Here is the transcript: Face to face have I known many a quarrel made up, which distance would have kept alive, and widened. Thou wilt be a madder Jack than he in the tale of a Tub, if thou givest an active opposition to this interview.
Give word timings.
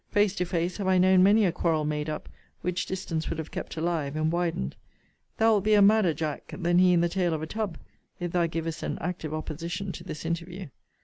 Face 0.09 0.33
to 0.37 0.45
face 0.45 0.77
have 0.77 0.87
I 0.87 0.97
known 0.97 1.21
many 1.21 1.45
a 1.45 1.51
quarrel 1.51 1.85
made 1.85 2.09
up, 2.09 2.27
which 2.61 2.87
distance 2.87 3.29
would 3.29 3.37
have 3.37 3.51
kept 3.51 3.77
alive, 3.77 4.15
and 4.15 4.31
widened. 4.31 4.75
Thou 5.37 5.51
wilt 5.51 5.63
be 5.63 5.75
a 5.75 5.81
madder 5.83 6.15
Jack 6.15 6.51
than 6.57 6.79
he 6.79 6.91
in 6.91 7.01
the 7.01 7.07
tale 7.07 7.35
of 7.35 7.43
a 7.43 7.45
Tub, 7.45 7.77
if 8.19 8.31
thou 8.31 8.47
givest 8.47 8.81
an 8.81 8.97
active 8.99 9.31
opposition 9.31 9.91
to 9.91 10.03
this 10.03 10.25
interview. 10.25 10.69